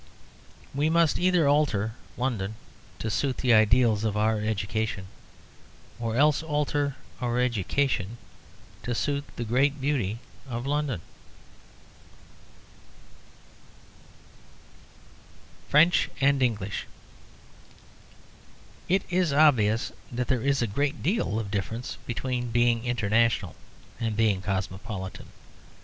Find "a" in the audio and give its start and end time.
20.63-20.65